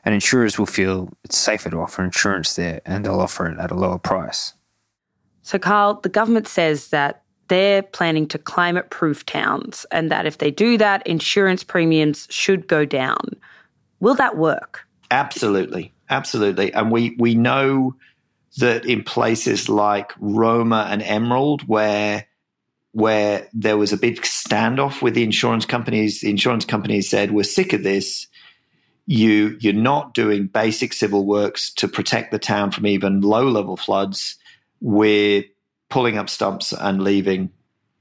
And 0.03 0.13
insurers 0.13 0.57
will 0.57 0.65
feel 0.65 1.09
it's 1.23 1.37
safer 1.37 1.69
to 1.69 1.77
offer 1.77 2.03
insurance 2.03 2.55
there 2.55 2.81
and 2.85 3.05
they'll 3.05 3.21
offer 3.21 3.47
it 3.47 3.59
at 3.59 3.71
a 3.71 3.75
lower 3.75 3.99
price. 3.99 4.53
So, 5.43 5.59
Karl, 5.59 5.99
the 6.01 6.09
government 6.09 6.47
says 6.47 6.89
that 6.89 7.21
they're 7.47 7.83
planning 7.83 8.27
to 8.29 8.37
climate 8.37 8.89
proof 8.89 9.25
towns 9.25 9.85
and 9.91 10.09
that 10.09 10.25
if 10.25 10.39
they 10.39 10.49
do 10.49 10.77
that, 10.77 11.05
insurance 11.05 11.63
premiums 11.63 12.27
should 12.31 12.67
go 12.67 12.85
down. 12.85 13.35
Will 13.99 14.15
that 14.15 14.35
work? 14.35 14.87
Absolutely. 15.11 15.93
Absolutely. 16.09 16.73
And 16.73 16.91
we, 16.91 17.15
we 17.19 17.35
know 17.35 17.95
that 18.57 18.85
in 18.85 19.03
places 19.03 19.69
like 19.69 20.13
Roma 20.19 20.87
and 20.89 21.01
Emerald, 21.01 21.67
where 21.67 22.27
where 22.93 23.47
there 23.53 23.77
was 23.77 23.91
a 23.91 23.97
big 23.97 24.21
standoff 24.21 25.01
with 25.01 25.15
the 25.15 25.23
insurance 25.23 25.65
companies, 25.65 26.21
the 26.21 26.29
insurance 26.29 26.63
companies 26.63 27.09
said, 27.09 27.31
We're 27.31 27.43
sick 27.43 27.73
of 27.73 27.83
this. 27.83 28.27
You 29.05 29.57
you're 29.59 29.73
not 29.73 30.13
doing 30.13 30.47
basic 30.47 30.93
civil 30.93 31.25
works 31.25 31.73
to 31.73 31.87
protect 31.87 32.31
the 32.31 32.39
town 32.39 32.71
from 32.71 32.87
even 32.87 33.21
low 33.21 33.49
level 33.49 33.75
floods. 33.75 34.37
We're 34.79 35.43
pulling 35.89 36.17
up 36.17 36.29
stumps 36.29 36.71
and 36.71 37.03
leaving 37.03 37.49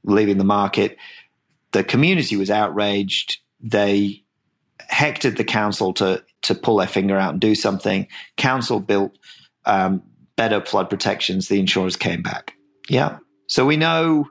leaving 0.04 0.38
the 0.38 0.44
market. 0.44 0.98
The 1.72 1.82
community 1.82 2.36
was 2.36 2.50
outraged. 2.50 3.38
They 3.60 4.22
hectored 4.78 5.36
the 5.36 5.44
council 5.44 5.92
to 5.94 6.22
to 6.42 6.54
pull 6.54 6.76
their 6.76 6.86
finger 6.86 7.16
out 7.16 7.32
and 7.32 7.40
do 7.40 7.54
something. 7.54 8.06
Council 8.36 8.78
built 8.78 9.16
um, 9.64 10.02
better 10.42 10.60
flood 10.60 10.90
protections. 10.90 11.46
The 11.46 11.60
insurers 11.60 11.94
came 11.94 12.20
back. 12.20 12.54
Yeah. 12.88 13.18
So 13.46 13.64
we 13.64 13.76
know, 13.76 14.28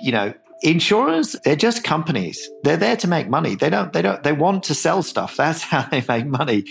you 0.00 0.10
know, 0.10 0.34
insurers 0.62 1.36
they're 1.44 1.54
just 1.54 1.84
companies. 1.84 2.50
They're 2.64 2.76
there 2.76 2.96
to 2.96 3.06
make 3.06 3.28
money. 3.28 3.54
They 3.54 3.70
don't. 3.70 3.92
They 3.92 4.02
don't. 4.02 4.20
They 4.24 4.32
want 4.32 4.64
to 4.64 4.74
sell 4.74 5.04
stuff. 5.04 5.36
That's 5.42 5.62
how 5.62 5.82
they 5.82 6.04
make 6.08 6.26
money. 6.26 6.64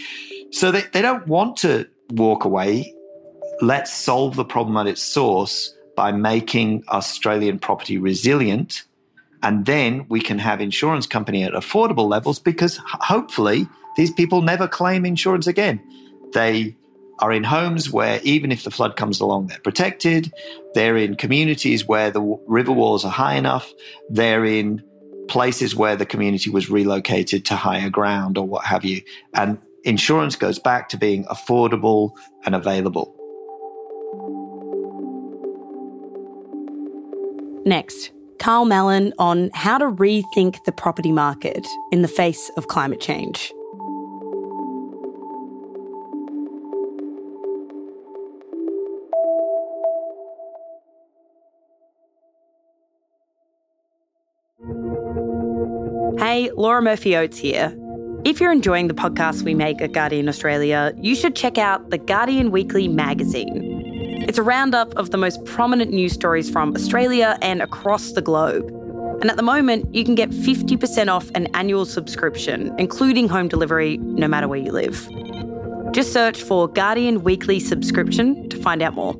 So 0.52 0.70
they, 0.70 0.82
they 0.92 1.02
don't 1.02 1.26
want 1.28 1.56
to 1.58 1.88
walk 2.12 2.44
away. 2.44 2.94
Let's 3.62 3.94
solve 3.94 4.36
the 4.36 4.44
problem 4.44 4.76
at 4.76 4.88
its 4.88 5.02
source 5.02 5.74
by 5.96 6.12
making 6.12 6.84
Australian 6.90 7.60
property 7.60 7.98
resilient 7.98 8.84
and 9.44 9.66
then 9.66 10.06
we 10.10 10.20
can 10.20 10.40
have 10.40 10.60
insurance 10.60 11.06
company 11.06 11.44
at 11.44 11.54
affordable 11.54 12.10
levels 12.10 12.40
because 12.40 12.80
hopefully 12.84 13.68
these 13.98 14.12
people 14.12 14.42
never 14.42 14.68
claim 14.68 15.06
insurance 15.06 15.48
again. 15.48 15.80
They 16.34 16.76
are 17.20 17.32
in 17.32 17.44
homes 17.44 17.90
where 17.90 18.20
even 18.24 18.52
if 18.52 18.64
the 18.64 18.72
flood 18.72 18.96
comes 18.96 19.20
along, 19.20 19.48
they're 19.48 19.60
protected. 19.60 20.34
They're 20.74 20.98
in 20.98 21.16
communities 21.16 21.88
where 21.88 22.12
the 22.12 22.22
river 22.48 22.72
walls 22.72 23.06
are 23.06 23.12
high 23.12 23.36
enough. 23.36 23.72
They're 24.10 24.46
in 24.46 24.84
places 25.28 25.76
where 25.76 25.96
the 25.96 26.06
community 26.06 26.50
was 26.50 26.70
relocated 26.70 27.46
to 27.46 27.56
higher 27.56 27.90
ground 27.90 28.38
or 28.38 28.46
what 28.46 28.66
have 28.66 28.84
you. 28.84 29.02
And 29.34 29.58
insurance 29.84 30.36
goes 30.36 30.60
back 30.60 30.90
to 30.90 30.98
being 30.98 31.26
affordable 31.26 32.12
and 32.46 32.56
available. 32.56 33.16
Next, 37.66 38.12
Karl 38.40 38.66
Mallon 38.66 39.14
on 39.20 39.50
how 39.54 39.78
to 39.78 39.86
rethink 39.86 40.62
the 40.66 40.74
property 40.74 41.14
market 41.14 41.66
in 41.94 42.02
the 42.02 42.10
face 42.10 42.52
of 42.58 42.68
climate 42.68 43.00
change. 43.00 43.54
Laura 56.56 56.82
Murphy 56.82 57.16
Oates 57.16 57.38
here. 57.38 57.76
If 58.26 58.40
you're 58.40 58.52
enjoying 58.52 58.88
the 58.88 58.94
podcasts 58.94 59.42
we 59.42 59.56
make 59.56 59.82
at 59.82 59.92
Guardian 59.92 60.30
Australia, 60.30 60.94
you 60.98 61.16
should 61.16 61.36
check 61.36 61.58
out 61.58 61.90
the 61.90 61.98
Guardian 61.98 62.52
Weekly 62.52 62.88
magazine. 62.88 63.82
It's 64.28 64.38
a 64.38 64.44
roundup 64.44 64.94
of 64.96 65.10
the 65.10 65.18
most 65.18 65.44
prominent 65.46 65.92
news 65.92 66.14
stories 66.14 66.50
from 66.50 66.76
Australia 66.76 67.38
and 67.42 67.62
across 67.62 68.12
the 68.12 68.22
globe. 68.22 68.68
And 69.22 69.32
at 69.32 69.38
the 69.38 69.44
moment, 69.44 69.94
you 69.96 70.06
can 70.06 70.16
get 70.16 70.30
50% 70.30 71.08
off 71.08 71.30
an 71.34 71.48
annual 71.56 71.86
subscription, 71.86 72.74
including 72.78 73.28
home 73.28 73.48
delivery, 73.48 73.98
no 73.98 74.28
matter 74.28 74.48
where 74.48 74.60
you 74.60 74.72
live. 74.72 75.10
Just 75.92 76.14
search 76.14 76.42
for 76.42 76.68
Guardian 76.68 77.24
Weekly 77.24 77.60
subscription 77.60 78.48
to 78.50 78.58
find 78.62 78.82
out 78.82 78.94
more. 78.94 79.16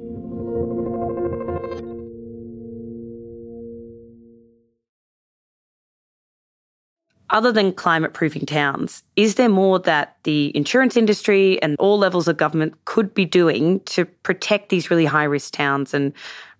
Other 7.34 7.52
than 7.52 7.74
climate 7.74 8.14
proofing 8.14 8.46
towns, 8.46 9.04
is 9.16 9.36
there 9.36 9.50
more 9.50 9.80
that 9.80 10.18
the 10.24 10.56
insurance 10.56 10.96
industry 10.96 11.62
and 11.62 11.76
all 11.80 11.98
levels 11.98 12.28
of 12.28 12.38
government 12.38 12.86
could 12.86 13.14
be 13.14 13.26
doing 13.26 13.80
to 13.82 14.06
protect 14.06 14.70
these 14.70 14.90
really 14.90 15.06
high 15.06 15.24
risk 15.24 15.52
towns 15.52 15.94
and 15.94 16.14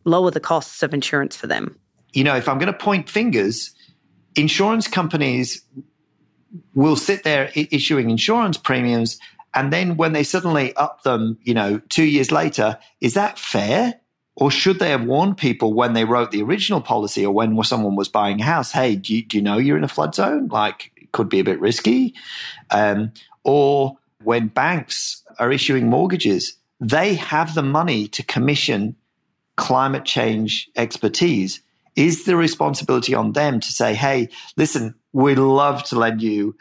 lower 0.04 0.32
the 0.32 0.40
costs 0.40 0.84
of 0.84 0.94
insurance 0.94 1.36
for 1.36 1.48
them? 1.48 1.78
You 2.12 2.24
know, 2.24 2.36
if 2.36 2.50
I'm 2.50 2.58
going 2.58 2.72
to 2.72 2.78
point 2.78 3.10
fingers, 3.10 3.72
insurance 4.36 4.88
companies 4.88 5.64
will 6.74 6.96
sit 6.96 7.24
there 7.24 7.52
issuing 7.56 8.10
insurance 8.10 8.58
premiums. 8.58 9.20
And 9.54 9.72
then 9.72 9.98
when 9.98 10.14
they 10.14 10.24
suddenly 10.24 10.76
up 10.76 11.04
them, 11.04 11.38
you 11.44 11.54
know, 11.54 11.80
two 11.90 12.04
years 12.04 12.32
later, 12.32 12.80
is 13.00 13.14
that 13.14 13.38
fair? 13.38 14.00
Or 14.36 14.50
should 14.50 14.80
they 14.80 14.90
have 14.90 15.06
warned 15.06 15.38
people 15.38 15.74
when 15.74 15.94
they 15.94 16.06
wrote 16.06 16.32
the 16.32 16.42
original 16.42 16.82
policy 16.82 17.26
or 17.26 17.32
when 17.32 17.62
someone 17.64 17.96
was 17.96 18.10
buying 18.10 18.42
a 18.42 18.46
house, 18.46 18.72
hey, 18.72 18.96
do 18.96 19.16
you, 19.16 19.24
do 19.24 19.38
you 19.38 19.44
know 19.44 19.58
you're 19.58 19.78
in 19.78 19.84
a 19.84 19.88
flood 19.88 20.16
zone? 20.16 20.48
Like, 20.48 20.92
it 20.98 21.12
could 21.12 21.30
be 21.30 21.40
a 21.40 21.44
bit 21.44 21.60
risky. 21.60 22.16
Um, 22.72 23.12
or 23.44 23.98
when 24.24 24.48
banks 24.48 25.24
are 25.38 25.52
issuing 25.52 25.88
mortgages, 25.88 26.58
they 26.80 27.14
have 27.16 27.54
the 27.54 27.62
money 27.62 28.08
to 28.10 28.24
commission 28.24 28.96
climate 29.56 30.06
change 30.06 30.70
expertise. 30.76 31.62
Is 31.96 32.26
the 32.26 32.36
responsibility 32.36 33.14
on 33.14 33.34
them 33.34 33.60
to 33.60 33.72
say, 33.72 33.94
hey, 33.94 34.30
listen, 34.58 34.96
we'd 35.12 35.38
love 35.38 35.84
to 35.86 36.00
lend 36.00 36.24
you 36.24 36.58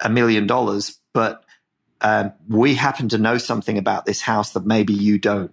a 0.00 0.08
million 0.08 0.46
dollars, 0.46 0.96
but 1.12 1.44
um, 2.02 2.32
we 2.48 2.76
happen 2.76 3.08
to 3.08 3.18
know 3.18 3.36
something 3.36 3.78
about 3.78 4.06
this 4.06 4.20
house 4.20 4.52
that 4.52 4.64
maybe 4.64 4.94
you 4.94 5.18
don't 5.18 5.52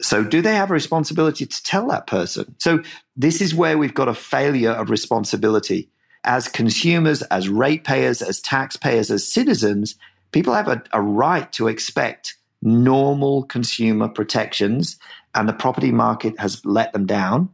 so, 0.00 0.24
do 0.24 0.40
they 0.40 0.54
have 0.54 0.70
a 0.70 0.74
responsibility 0.74 1.46
to 1.46 1.62
tell 1.62 1.88
that 1.88 2.06
person? 2.06 2.54
So, 2.58 2.82
this 3.16 3.40
is 3.40 3.54
where 3.54 3.76
we've 3.76 3.94
got 3.94 4.08
a 4.08 4.14
failure 4.14 4.70
of 4.70 4.90
responsibility. 4.90 5.90
As 6.24 6.48
consumers, 6.48 7.22
as 7.22 7.48
ratepayers, 7.48 8.22
as 8.22 8.40
taxpayers, 8.40 9.10
as 9.10 9.26
citizens, 9.26 9.96
people 10.32 10.54
have 10.54 10.68
a, 10.68 10.82
a 10.92 11.00
right 11.00 11.50
to 11.52 11.68
expect 11.68 12.36
normal 12.62 13.44
consumer 13.44 14.08
protections, 14.08 14.98
and 15.34 15.48
the 15.48 15.52
property 15.52 15.92
market 15.92 16.38
has 16.38 16.64
let 16.64 16.92
them 16.92 17.06
down. 17.06 17.50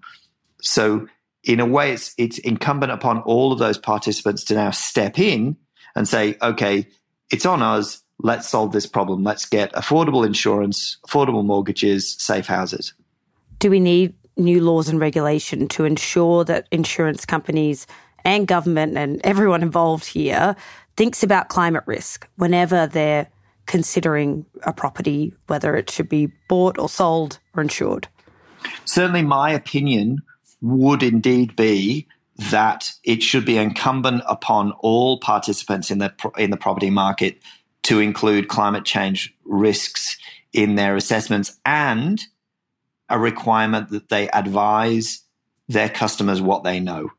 So, 0.63 1.09
in 1.43 1.61
a 1.61 1.67
way, 1.67 1.93
it's, 1.93 2.15
it's 2.19 2.39
incumbent 2.39 2.93
upon 2.93 3.21
all 3.21 3.53
of 3.53 3.59
those 3.59 3.79
participants 3.79 4.45
to 4.45 4.55
now 4.55 4.71
step 4.71 5.19
in 5.19 5.57
and 5.95 6.09
say, 6.09 6.37
okay, 6.43 6.89
it's 7.31 7.47
on 7.47 7.63
us 7.63 8.03
let's 8.21 8.49
solve 8.49 8.73
this 8.73 8.87
problem. 8.87 9.23
Let's 9.23 9.45
get 9.45 9.73
affordable 9.75 10.27
insurance, 10.27 10.99
affordable 11.07 11.45
mortgages, 11.45 12.17
safe 12.19 12.47
houses. 12.47 12.95
Do 13.59 13.71
we 13.71 13.81
need 13.81 14.15
new 14.37 14.61
laws 14.61 14.89
and 14.89 15.01
regulation 15.01 15.69
to 15.69 15.85
ensure 15.85 16.45
that 16.45 16.69
insurance 16.71 17.25
companies 17.25 17.87
and 18.25 18.47
government 18.47 18.97
and 18.97 19.21
everyone 19.25 19.63
involved 19.63 20.05
here 20.05 20.57
thinks 20.97 21.23
about 21.23 21.49
climate 21.49 21.85
risk 21.87 22.29
whenever 22.37 22.87
they're 22.87 23.29
considering 23.67 24.45
a 24.65 24.73
property, 24.73 25.33
whether 25.47 25.77
it 25.77 25.91
should 25.91 26.09
be 26.09 26.31
bought 26.49 26.79
or 26.79 26.89
sold 26.89 27.39
or 27.55 27.63
insured? 27.63 28.09
Certainly, 28.85 29.23
my 29.23 29.51
opinion 29.51 30.19
would 30.61 31.03
indeed 31.03 31.57
be 31.57 32.07
that 32.51 32.93
it 33.05 33.23
should 33.23 33.45
be 33.45 33.57
incumbent 33.57 34.23
upon 34.27 34.73
all 34.81 35.19
participants 35.21 35.91
in 35.91 35.99
the 35.99 36.13
in 36.37 36.51
the 36.51 36.57
property 36.57 36.91
market 36.91 37.41
to 37.87 38.01
include 38.01 38.49
climate 38.49 38.85
change 38.85 39.33
risks 39.45 40.19
in 40.53 40.75
their 40.75 40.97
assessments 40.97 41.57
and 41.65 42.21
a 43.09 43.17
requirement 43.17 43.91
that 43.91 44.09
they 44.09 44.29
advise 44.31 45.23
their 45.69 45.89
customers 45.89 46.43
what 46.43 46.65
they 46.65 46.81
know. 46.81 47.11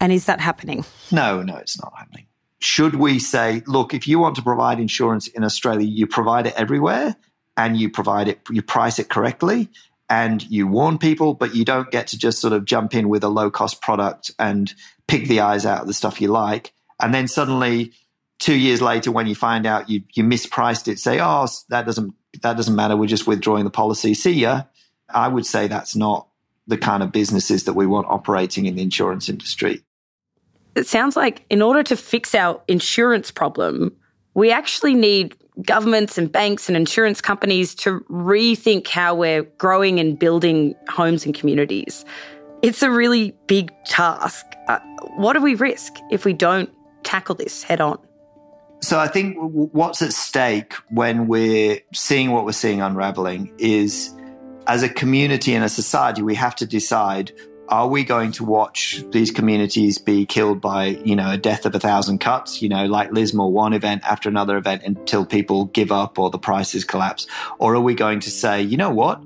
And 0.00 0.12
is 0.12 0.26
that 0.26 0.40
happening? 0.40 0.84
No, 1.10 1.42
no, 1.42 1.56
it's 1.56 1.80
not 1.80 1.94
happening. 1.96 2.26
Should 2.58 2.96
we 2.96 3.18
say, 3.18 3.62
look, 3.66 3.94
if 3.94 4.06
you 4.06 4.18
want 4.18 4.36
to 4.36 4.42
provide 4.42 4.78
insurance 4.78 5.26
in 5.26 5.42
Australia, 5.42 5.86
you 5.86 6.06
provide 6.06 6.46
it 6.46 6.54
everywhere 6.54 7.16
and 7.56 7.78
you 7.78 7.88
provide 7.88 8.28
it, 8.28 8.40
you 8.50 8.60
price 8.60 8.98
it 8.98 9.08
correctly 9.08 9.70
and 10.10 10.42
you 10.50 10.66
warn 10.66 10.98
people, 10.98 11.32
but 11.32 11.54
you 11.54 11.64
don't 11.64 11.90
get 11.90 12.08
to 12.08 12.18
just 12.18 12.42
sort 12.42 12.52
of 12.52 12.66
jump 12.66 12.94
in 12.94 13.08
with 13.08 13.24
a 13.24 13.28
low 13.28 13.50
cost 13.50 13.80
product 13.80 14.32
and 14.38 14.74
pick 15.06 15.28
the 15.28 15.40
eyes 15.40 15.64
out 15.64 15.80
of 15.80 15.86
the 15.86 15.94
stuff 15.94 16.20
you 16.20 16.28
like. 16.28 16.74
And 17.00 17.14
then 17.14 17.26
suddenly 17.26 17.92
two 18.38 18.54
years 18.54 18.82
later, 18.82 19.10
when 19.12 19.26
you 19.26 19.34
find 19.34 19.66
out 19.66 19.88
you, 19.88 20.02
you 20.12 20.24
mispriced 20.24 20.88
it, 20.88 20.98
say, 20.98 21.20
oh, 21.20 21.46
that 21.68 21.86
doesn't, 21.86 22.14
that 22.42 22.56
doesn't 22.56 22.74
matter. 22.74 22.96
We're 22.96 23.06
just 23.06 23.26
withdrawing 23.26 23.64
the 23.64 23.70
policy. 23.70 24.14
See 24.14 24.32
ya. 24.32 24.64
I 25.08 25.28
would 25.28 25.46
say 25.46 25.68
that's 25.68 25.94
not 25.94 26.28
the 26.66 26.78
kind 26.78 27.02
of 27.02 27.12
businesses 27.12 27.64
that 27.64 27.74
we 27.74 27.86
want 27.86 28.06
operating 28.08 28.66
in 28.66 28.74
the 28.74 28.82
insurance 28.82 29.28
industry. 29.28 29.82
It 30.74 30.86
sounds 30.86 31.14
like 31.14 31.44
in 31.50 31.62
order 31.62 31.82
to 31.84 31.96
fix 31.96 32.34
our 32.34 32.60
insurance 32.66 33.30
problem, 33.30 33.94
we 34.34 34.50
actually 34.50 34.94
need 34.94 35.36
governments 35.62 36.18
and 36.18 36.32
banks 36.32 36.68
and 36.68 36.76
insurance 36.76 37.20
companies 37.20 37.74
to 37.76 38.00
rethink 38.10 38.88
how 38.88 39.14
we're 39.14 39.44
growing 39.58 40.00
and 40.00 40.18
building 40.18 40.74
homes 40.88 41.24
and 41.24 41.34
communities. 41.34 42.04
It's 42.62 42.82
a 42.82 42.90
really 42.90 43.36
big 43.46 43.70
task. 43.84 44.44
Uh, 44.66 44.80
what 45.16 45.34
do 45.34 45.40
we 45.40 45.54
risk 45.54 45.94
if 46.10 46.24
we 46.24 46.32
don't 46.32 46.70
tackle 47.04 47.36
this 47.36 47.62
head 47.62 47.80
on? 47.80 47.98
So 48.80 48.98
I 48.98 49.08
think 49.08 49.36
what's 49.38 50.02
at 50.02 50.12
stake 50.12 50.74
when 50.90 51.26
we're 51.26 51.80
seeing 51.94 52.32
what 52.32 52.44
we're 52.44 52.52
seeing 52.52 52.82
unraveling 52.82 53.54
is 53.58 54.14
as 54.66 54.82
a 54.82 54.88
community 54.88 55.54
and 55.54 55.64
a 55.64 55.68
society, 55.68 56.22
we 56.22 56.34
have 56.34 56.54
to 56.56 56.66
decide 56.66 57.32
are 57.68 57.88
we 57.88 58.04
going 58.04 58.30
to 58.32 58.44
watch 58.44 59.02
these 59.10 59.30
communities 59.30 59.98
be 59.98 60.26
killed 60.26 60.60
by, 60.60 60.86
you 61.04 61.16
know, 61.16 61.30
a 61.30 61.38
death 61.38 61.64
of 61.64 61.74
a 61.74 61.80
thousand 61.80 62.18
cuts, 62.18 62.60
you 62.60 62.68
know, 62.68 62.84
like 62.84 63.10
Lismore, 63.10 63.50
one 63.50 63.72
event 63.72 64.02
after 64.04 64.28
another 64.28 64.58
event 64.58 64.82
until 64.82 65.24
people 65.24 65.66
give 65.66 65.90
up 65.90 66.18
or 66.18 66.28
the 66.28 66.38
prices 66.38 66.84
collapse? 66.84 67.26
Or 67.58 67.74
are 67.74 67.80
we 67.80 67.94
going 67.94 68.20
to 68.20 68.30
say, 68.30 68.60
you 68.60 68.76
know 68.76 68.90
what? 68.90 69.22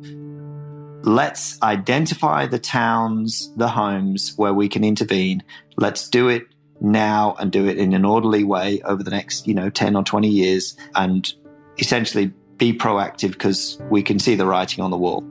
Let's 1.02 1.60
identify 1.62 2.46
the 2.46 2.58
towns, 2.58 3.52
the 3.56 3.68
homes 3.68 4.34
where 4.36 4.54
we 4.54 4.68
can 4.68 4.84
intervene. 4.84 5.42
Let's 5.76 6.08
do 6.08 6.28
it 6.28 6.46
now 6.80 7.34
and 7.38 7.50
do 7.50 7.66
it 7.66 7.78
in 7.78 7.92
an 7.92 8.04
orderly 8.04 8.44
way 8.44 8.80
over 8.82 9.02
the 9.02 9.10
next, 9.10 9.46
you 9.46 9.54
know, 9.54 9.70
10 9.70 9.96
or 9.96 10.02
20 10.02 10.28
years 10.28 10.76
and 10.94 11.32
essentially 11.78 12.32
be 12.56 12.72
proactive 12.72 13.32
because 13.32 13.80
we 13.90 14.02
can 14.02 14.18
see 14.18 14.34
the 14.34 14.46
writing 14.46 14.82
on 14.82 14.90
the 14.90 14.96
wall. 14.96 15.24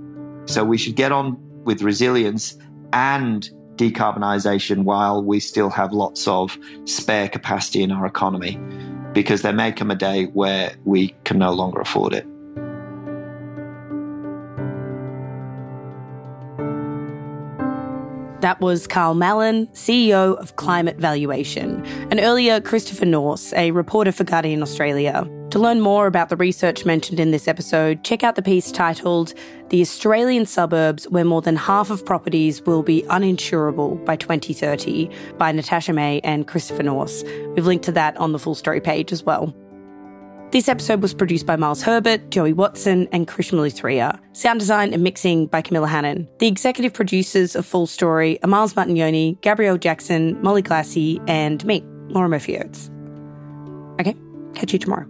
So 0.45 0.63
we 0.63 0.77
should 0.77 0.95
get 0.95 1.11
on 1.11 1.37
with 1.63 1.81
resilience 1.81 2.57
and 2.93 3.49
decarbonisation 3.75 4.83
while 4.83 5.23
we 5.23 5.39
still 5.39 5.69
have 5.69 5.91
lots 5.91 6.27
of 6.27 6.57
spare 6.85 7.27
capacity 7.27 7.83
in 7.83 7.91
our 7.91 8.05
economy, 8.05 8.57
because 9.13 9.41
there 9.41 9.53
may 9.53 9.71
come 9.71 9.91
a 9.91 9.95
day 9.95 10.25
where 10.27 10.75
we 10.85 11.09
can 11.25 11.37
no 11.37 11.51
longer 11.53 11.79
afford 11.81 12.13
it. 12.13 12.25
That 18.41 18.61
was 18.61 18.85
Karl 18.85 19.15
Mallon, 19.15 19.65
CEO 19.67 20.37
of 20.37 20.55
Climate 20.57 20.97
Valuation, 20.97 21.83
and 22.11 22.19
earlier 22.19 22.61
Christopher 22.61 23.05
Knaus, 23.05 23.51
a 23.57 23.71
reporter 23.71 24.11
for 24.11 24.23
Guardian 24.23 24.61
Australia. 24.61 25.27
To 25.49 25.59
learn 25.59 25.81
more 25.81 26.05
about 26.05 26.29
the 26.29 26.35
research 26.35 26.85
mentioned 26.85 27.19
in 27.19 27.31
this 27.31 27.47
episode, 27.47 28.03
check 28.03 28.23
out 28.23 28.35
the 28.35 28.43
piece 28.43 28.71
titled 28.71 29.33
The 29.69 29.81
Australian 29.81 30.45
Suburbs 30.45 31.09
Where 31.09 31.25
More 31.25 31.41
Than 31.41 31.55
Half 31.55 31.89
of 31.89 32.05
Properties 32.05 32.61
Will 32.61 32.83
Be 32.83 33.01
Uninsurable 33.09 34.05
by 34.05 34.15
2030 34.15 35.09
by 35.39 35.51
Natasha 35.51 35.93
May 35.93 36.19
and 36.23 36.47
Christopher 36.47 36.83
Knaus. 36.83 37.23
We've 37.55 37.65
linked 37.65 37.85
to 37.85 37.91
that 37.93 38.15
on 38.17 38.33
the 38.33 38.39
full 38.39 38.55
story 38.55 38.81
page 38.81 39.11
as 39.11 39.23
well. 39.23 39.55
This 40.51 40.69
episode 40.69 41.01
was 41.01 41.13
produced 41.13 41.45
by 41.45 41.57
Miles 41.57 41.83
Herbert, 41.83 42.31
Joey 42.31 42.53
Watson, 42.53 43.09
and 43.11 43.27
Karishma 43.27 43.59
Luthria. 43.59 44.17
Sound 44.31 44.61
design 44.61 44.93
and 44.93 45.03
mixing 45.03 45.47
by 45.47 45.61
Camilla 45.61 45.87
Hannan. 45.87 46.25
The 46.39 46.47
executive 46.47 46.93
producers 46.93 47.53
of 47.53 47.65
Full 47.65 47.85
Story 47.85 48.41
are 48.43 48.47
Miles 48.47 48.73
Martignoni, 48.73 49.41
Gabrielle 49.41 49.77
Jackson, 49.77 50.41
Molly 50.41 50.63
Glassey, 50.63 51.21
and 51.29 51.65
me, 51.65 51.83
Laura 52.07 52.29
Murphy 52.29 52.57
Oates. 52.57 52.89
Okay, 53.99 54.15
catch 54.55 54.71
you 54.71 54.79
tomorrow. 54.79 55.05